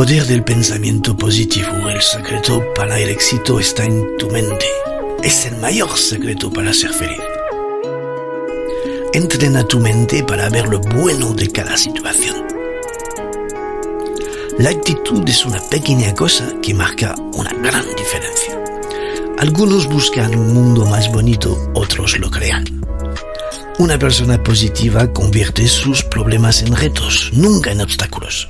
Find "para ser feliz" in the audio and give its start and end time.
6.50-7.20